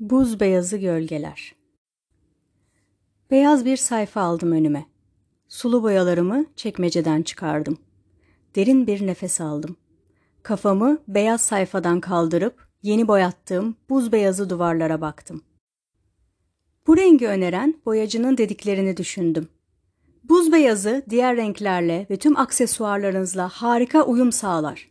[0.00, 1.54] Buz beyazı gölgeler.
[3.30, 4.86] Beyaz bir sayfa aldım önüme.
[5.48, 7.78] Sulu boyalarımı çekmeceden çıkardım.
[8.54, 9.76] Derin bir nefes aldım.
[10.42, 15.42] Kafamı beyaz sayfadan kaldırıp yeni boyattığım buz beyazı duvarlara baktım.
[16.86, 19.48] Bu rengi öneren boyacının dediklerini düşündüm.
[20.24, 24.88] Buz beyazı diğer renklerle ve tüm aksesuarlarınızla harika uyum sağlar.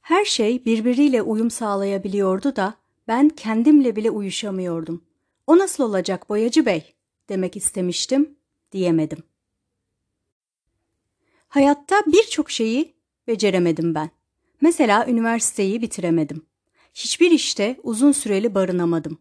[0.00, 2.74] Her şey birbiriyle uyum sağlayabiliyordu da
[3.08, 5.02] ben kendimle bile uyuşamıyordum.
[5.46, 6.94] O nasıl olacak boyacı bey
[7.28, 8.36] demek istemiştim,
[8.72, 9.22] diyemedim.
[11.48, 12.94] Hayatta birçok şeyi
[13.26, 14.10] beceremedim ben.
[14.60, 16.46] Mesela üniversiteyi bitiremedim.
[16.94, 19.18] Hiçbir işte uzun süreli barınamadım.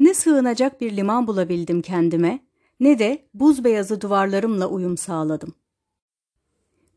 [0.00, 2.40] Ne sığınacak bir liman bulabildim kendime
[2.80, 5.54] ne de buz beyazı duvarlarımla uyum sağladım.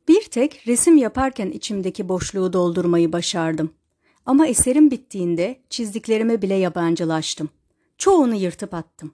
[0.07, 3.73] Bir tek resim yaparken içimdeki boşluğu doldurmayı başardım.
[4.25, 7.49] Ama eserim bittiğinde çizdiklerime bile yabancılaştım.
[7.97, 9.13] Çoğunu yırtıp attım.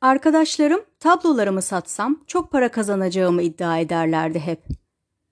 [0.00, 4.62] Arkadaşlarım tablolarımı satsam çok para kazanacağımı iddia ederlerdi hep.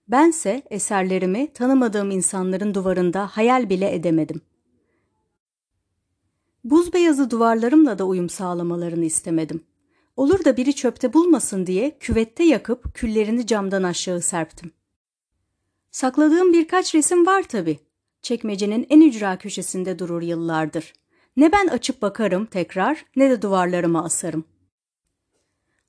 [0.09, 4.41] Bense eserlerimi tanımadığım insanların duvarında hayal bile edemedim.
[6.65, 9.65] Buz beyazı duvarlarımla da uyum sağlamalarını istemedim.
[10.17, 14.73] Olur da biri çöpte bulmasın diye küvette yakıp küllerini camdan aşağı serptim.
[15.91, 17.79] Sakladığım birkaç resim var tabi.
[18.25, 20.93] Çekmecenin en ücra köşesinde durur yıllardır.
[21.37, 24.45] Ne ben açıp bakarım tekrar ne de duvarlarıma asarım.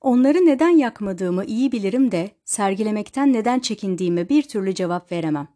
[0.00, 5.48] Onları neden yakmadığımı iyi bilirim de sergilemekten neden çekindiğime bir türlü cevap veremem.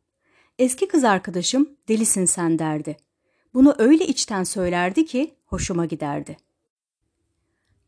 [0.59, 2.97] Eski kız arkadaşım delisin sen derdi.
[3.55, 6.37] Bunu öyle içten söylerdi ki hoşuma giderdi.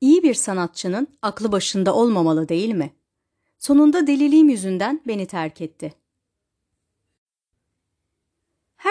[0.00, 2.90] İyi bir sanatçının aklı başında olmamalı değil mi?
[3.58, 6.02] Sonunda deliliğim yüzünden beni terk etti.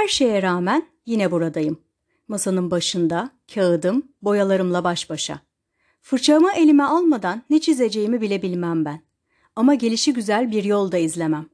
[0.02, 1.80] Her şeye rağmen yine buradayım.
[2.28, 5.40] Masanın başında, kağıdım, boyalarımla baş başa.
[6.02, 9.02] Fırçamı elime almadan ne çizeceğimi bile bilmem ben.
[9.56, 11.46] Ama gelişi güzel bir yolda izlemem.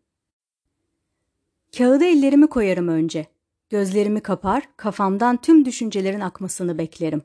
[1.77, 3.27] Kağıda ellerimi koyarım önce.
[3.69, 7.21] Gözlerimi kapar, kafamdan tüm düşüncelerin akmasını beklerim.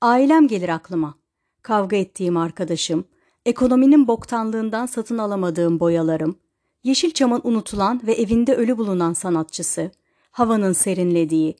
[0.00, 1.14] Ailem gelir aklıma.
[1.62, 3.04] Kavga ettiğim arkadaşım,
[3.46, 6.38] ekonominin boktanlığından satın alamadığım boyalarım,
[6.84, 9.90] Yeşilçam'ın unutulan ve evinde ölü bulunan sanatçısı,
[10.32, 11.56] havanın serinlediği.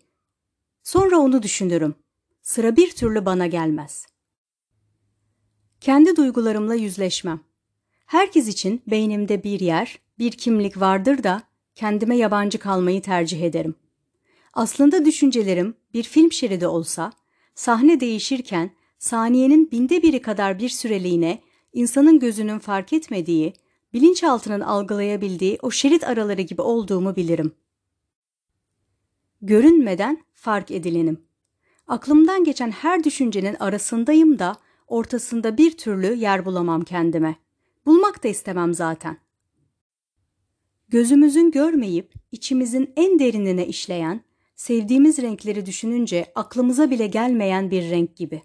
[0.82, 1.94] Sonra onu düşünürüm.
[2.42, 4.06] Sıra bir türlü bana gelmez.
[5.80, 7.40] Kendi duygularımla yüzleşmem.
[8.06, 11.42] Herkes için beynimde bir yer, bir kimlik vardır da
[11.74, 13.74] kendime yabancı kalmayı tercih ederim.
[14.52, 17.12] Aslında düşüncelerim bir film şeridi olsa,
[17.54, 23.52] sahne değişirken saniyenin binde biri kadar bir süreliğine insanın gözünün fark etmediği,
[23.92, 27.52] bilinçaltının algılayabildiği o şerit araları gibi olduğumu bilirim.
[29.42, 31.24] Görünmeden fark edilenim.
[31.86, 37.36] Aklımdan geçen her düşüncenin arasındayım da ortasında bir türlü yer bulamam kendime.
[37.86, 39.18] Bulmak da istemem zaten.
[40.88, 44.20] Gözümüzün görmeyip içimizin en derinine işleyen,
[44.54, 48.42] sevdiğimiz renkleri düşününce aklımıza bile gelmeyen bir renk gibi.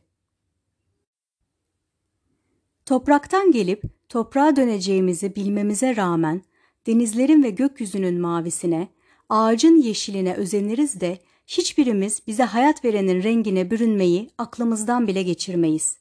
[2.85, 6.41] Topraktan gelip toprağa döneceğimizi bilmemize rağmen
[6.87, 8.87] denizlerin ve gökyüzünün mavisine,
[9.29, 15.97] ağacın yeşiline özeniriz de hiçbirimiz bize hayat verenin rengine bürünmeyi aklımızdan bile geçirmeyiz.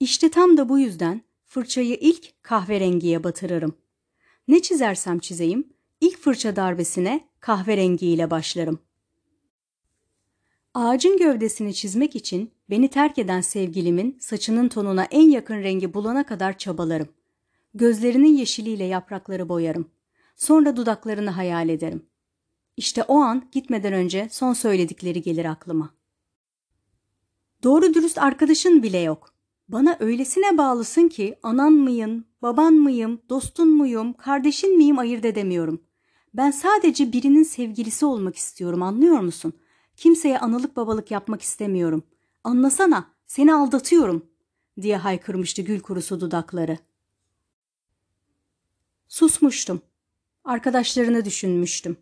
[0.00, 3.74] İşte tam da bu yüzden fırçayı ilk kahverengiye batırırım.
[4.48, 5.68] Ne çizersem çizeyim,
[6.00, 8.78] ilk fırça darbesine kahverengiyle başlarım.
[10.74, 16.58] Ağacın gövdesini çizmek için beni terk eden sevgilimin saçının tonuna en yakın rengi bulana kadar
[16.58, 17.08] çabalarım.
[17.74, 19.90] Gözlerinin yeşiliyle yaprakları boyarım.
[20.34, 22.06] Sonra dudaklarını hayal ederim.
[22.76, 25.94] İşte o an gitmeden önce son söyledikleri gelir aklıma.
[27.62, 29.34] Doğru dürüst arkadaşın bile yok.
[29.68, 35.82] Bana öylesine bağlısın ki anan mıyım, baban mıyım, dostun muyum, kardeşin miyim ayırt edemiyorum.
[36.34, 39.52] Ben sadece birinin sevgilisi olmak istiyorum anlıyor musun?
[39.96, 42.02] Kimseye analık babalık yapmak istemiyorum.
[42.44, 44.26] Anlasana seni aldatıyorum
[44.80, 46.78] diye haykırmıştı gül kurusu dudakları.
[49.08, 49.80] Susmuştum.
[50.44, 51.96] Arkadaşlarını düşünmüştüm.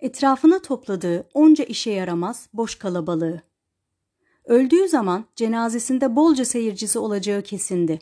[0.00, 3.42] Etrafına topladığı onca işe yaramaz boş kalabalığı.
[4.44, 7.98] Öldüğü zaman cenazesinde bolca seyircisi olacağı kesindi.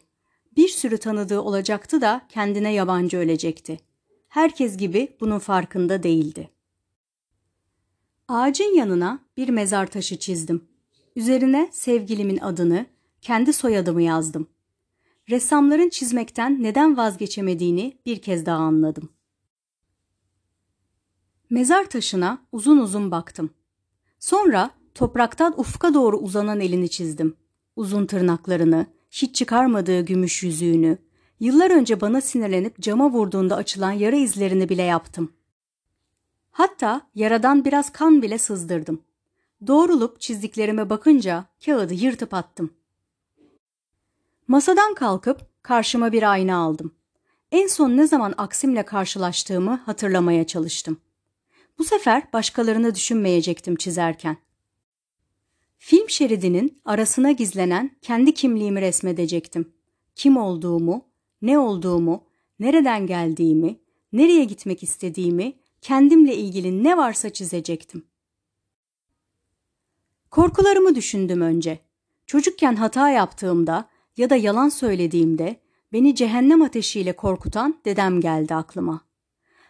[0.56, 3.80] Bir sürü tanıdığı olacaktı da kendine yabancı ölecekti.
[4.28, 6.50] Herkes gibi bunun farkında değildi.
[8.28, 10.64] Ağacın yanına bir mezar taşı çizdim.
[11.16, 12.86] Üzerine sevgilimin adını,
[13.20, 14.46] kendi soyadımı yazdım.
[15.30, 19.13] Ressamların çizmekten neden vazgeçemediğini bir kez daha anladım.
[21.54, 23.50] Mezar taşına uzun uzun baktım.
[24.18, 27.36] Sonra topraktan ufka doğru uzanan elini çizdim.
[27.76, 30.98] Uzun tırnaklarını, hiç çıkarmadığı gümüş yüzüğünü,
[31.40, 35.32] yıllar önce bana sinirlenip cama vurduğunda açılan yara izlerini bile yaptım.
[36.50, 39.02] Hatta yaradan biraz kan bile sızdırdım.
[39.66, 42.70] Doğrulup çizdiklerime bakınca kağıdı yırtıp attım.
[44.48, 46.94] Masadan kalkıp karşıma bir ayna aldım.
[47.52, 51.00] En son ne zaman Aksim'le karşılaştığımı hatırlamaya çalıştım.
[51.78, 54.36] Bu sefer başkalarını düşünmeyecektim çizerken.
[55.78, 59.72] Film şeridinin arasına gizlenen kendi kimliğimi resmedecektim.
[60.14, 61.04] Kim olduğumu,
[61.42, 62.24] ne olduğumu,
[62.58, 63.80] nereden geldiğimi,
[64.12, 68.04] nereye gitmek istediğimi, kendimle ilgili ne varsa çizecektim.
[70.30, 71.78] Korkularımı düşündüm önce.
[72.26, 75.60] Çocukken hata yaptığımda ya da yalan söylediğimde
[75.92, 79.00] beni cehennem ateşiyle korkutan dedem geldi aklıma.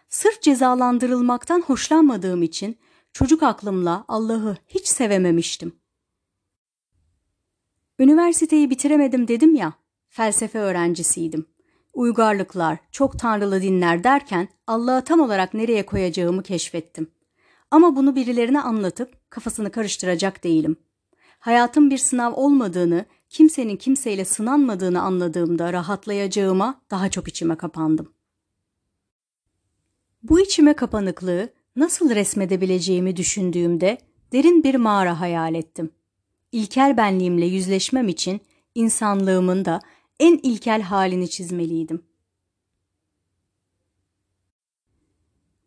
[0.09, 2.77] Sırf cezalandırılmaktan hoşlanmadığım için
[3.13, 5.75] çocuk aklımla Allah'ı hiç sevememiştim.
[7.99, 9.73] Üniversiteyi bitiremedim dedim ya,
[10.09, 11.45] felsefe öğrencisiydim.
[11.93, 17.11] Uygarlıklar, çok tanrılı dinler derken Allah'ı tam olarak nereye koyacağımı keşfettim.
[17.71, 20.75] Ama bunu birilerine anlatıp kafasını karıştıracak değilim.
[21.39, 28.14] Hayatın bir sınav olmadığını, kimsenin kimseyle sınanmadığını anladığımda rahatlayacağıma daha çok içime kapandım.
[30.29, 33.97] Bu içime kapanıklığı nasıl resmedebileceğimi düşündüğümde
[34.31, 35.91] derin bir mağara hayal ettim.
[36.51, 38.41] İlkel benliğimle yüzleşmem için
[38.75, 39.81] insanlığımın da
[40.19, 42.05] en ilkel halini çizmeliydim.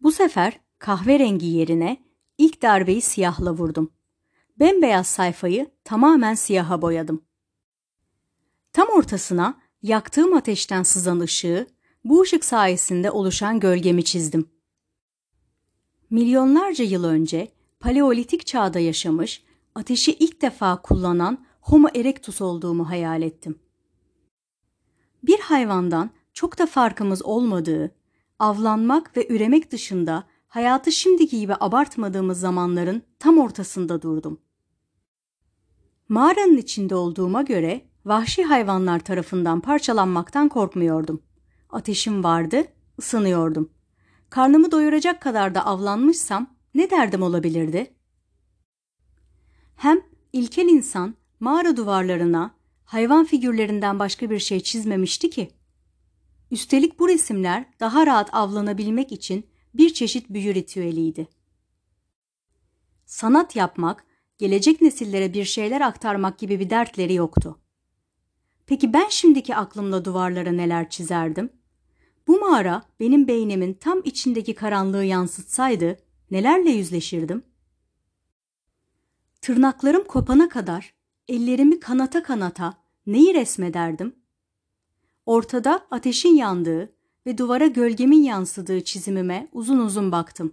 [0.03, 1.97] Bu sefer kahverengi yerine
[2.39, 3.93] ilk darbeyi siyahla vurdum.
[4.61, 7.25] Bembeyaz sayfayı tamamen siyaha boyadım.
[8.73, 11.67] Tam ortasına yaktığım ateşten sızan ışığı,
[12.09, 14.49] bu ışık sayesinde oluşan gölgemi çizdim.
[16.11, 17.49] Milyonlarca yıl önce
[17.81, 19.43] paleolitik çağda yaşamış,
[19.75, 23.59] ateşi ilk defa kullanan Homo erectus olduğumu hayal ettim.
[25.23, 27.95] Bir hayvandan çok da farkımız olmadığı,
[28.39, 34.41] avlanmak ve üremek dışında hayatı şimdiki gibi abartmadığımız zamanların tam ortasında durdum.
[36.09, 41.28] Mağaranın içinde olduğuma göre vahşi hayvanlar tarafından parçalanmaktan korkmuyordum.
[41.71, 42.65] Ateşim vardı,
[42.99, 43.71] ısınıyordum.
[44.31, 47.95] Karnımı doyuracak kadar da avlanmışsam ne derdim olabilirdi?
[49.77, 50.01] Hem
[50.33, 52.55] ilkel insan mağara duvarlarına
[52.85, 55.51] hayvan figürlerinden başka bir şey çizmemişti ki.
[56.51, 61.29] Üstelik bu resimler daha rahat avlanabilmek için bir çeşit büyü ritüeliydi.
[63.07, 64.07] Sanat yapmak,
[64.39, 67.59] gelecek nesillere bir şeyler aktarmak gibi bir dertleri yoktu.
[68.67, 71.58] Peki ben şimdiki aklımla duvarlara neler çizerdim?
[72.29, 75.99] Bu mağara benim beynimin tam içindeki karanlığı yansıtsaydı
[76.31, 77.43] nelerle yüzleşirdim?
[79.41, 80.95] Tırnaklarım kopana kadar
[81.29, 82.75] ellerimi kanata kanata
[83.07, 84.15] neyi resmederdim?
[85.27, 86.93] Ortada ateşin yandığı
[87.27, 90.53] ve duvara gölgemin yansıdığı çizimime uzun uzun baktım.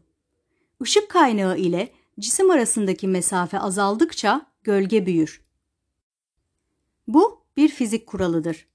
[0.83, 5.41] Işık kaynağı ile cisim arasındaki mesafe azaldıkça gölge büyür.
[7.07, 8.67] Bu bir fizik kuralıdır.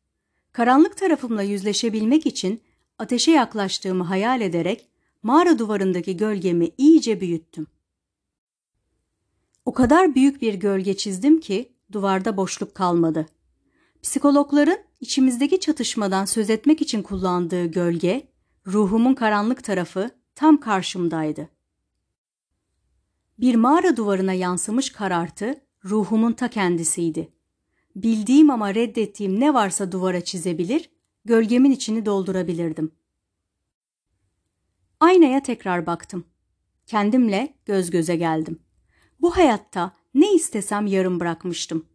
[0.52, 2.61] Karanlık tarafımla yüzleşebilmek için
[3.00, 4.88] ateşe yaklaştığımı hayal ederek
[5.23, 7.67] mağara duvarındaki gölgemi iyice büyüttüm.
[9.64, 13.26] O kadar büyük bir gölge çizdim ki duvarda boşluk kalmadı.
[14.02, 18.28] Psikologların içimizdeki çatışmadan söz etmek için kullandığı gölge,
[18.66, 21.49] ruhumun karanlık tarafı tam karşımdaydı.
[23.38, 25.54] Bir mağara duvarına yansımış karartı
[25.85, 27.33] ruhumun ta kendisiydi.
[27.97, 30.90] Bildiğim ama reddettiğim ne varsa duvara çizebilir,
[31.31, 32.93] gölgemin içini doldurabilirdim.
[35.01, 36.25] Aynaya tekrar baktım.
[36.87, 38.59] Kendimle göz göze geldim.
[39.21, 41.87] Bu hayatta ne istesem yarım bırakmıştım.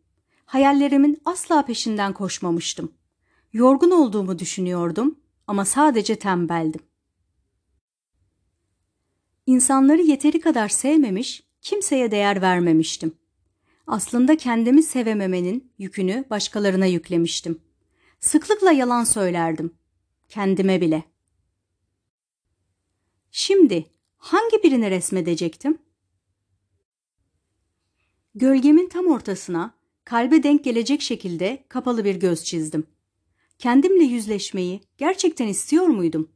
[0.46, 2.92] Hayallerimin asla peşinden koşmamıştım.
[3.54, 6.82] Yorgun olduğumu düşünüyordum ama sadece tembeldim.
[9.46, 13.12] İnsanları yeteri kadar sevmemiş, kimseye değer vermemiştim.
[13.88, 17.65] Aslında kendimi sevememenin yükünü başkalarına yüklemiştim.
[18.20, 19.74] Sıklıkla yalan söylerdim.
[20.30, 21.04] Kendime bile.
[23.32, 23.86] Şimdi
[24.18, 25.78] hangi birini resmedecektim?
[28.36, 32.88] Gölgemin tam ortasına kalbe denk gelecek şekilde kapalı bir göz çizdim.
[33.58, 36.32] Kendimle yüzleşmeyi gerçekten istiyor muydum?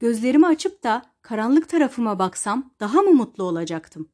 [0.00, 4.08] Gözlerimi açıp da karanlık tarafıma baksam daha mı mutlu olacaktım?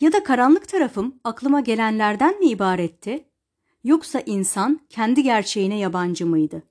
[0.00, 3.27] Ya da karanlık tarafım aklıma gelenlerden mi ibaretti?
[3.84, 6.62] Yoksa insan kendi gerçeğine yabancı mıydı?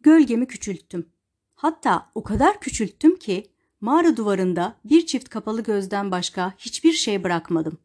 [0.00, 1.08] Gölgemi küçülttüm.
[1.54, 7.78] Hatta o kadar küçülttüm ki Mağara duvarında bir çift kapalı gözden başka hiçbir şey bırakmadım.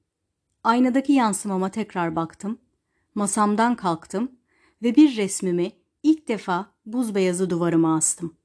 [0.64, 2.58] Aynadaki yansımama tekrar baktım.
[3.16, 4.32] Masamdan kalktım
[4.84, 5.72] ve bir resmimi
[6.04, 8.39] ilk defa buz beyazı duvarıma astım.